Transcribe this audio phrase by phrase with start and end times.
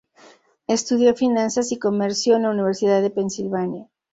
[0.65, 3.87] Estudió Finanzas y Comercio en la Universidad de Pennsylvania.